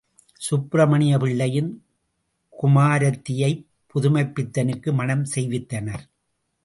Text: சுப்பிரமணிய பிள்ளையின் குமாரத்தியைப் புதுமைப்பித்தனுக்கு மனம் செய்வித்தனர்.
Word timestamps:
சுப்பிரமணிய 0.41 1.17
பிள்ளையின் 1.17 1.69
குமாரத்தியைப் 2.53 3.61
புதுமைப்பித்தனுக்கு 3.93 4.93
மனம் 4.93 5.25
செய்வித்தனர். 5.35 6.03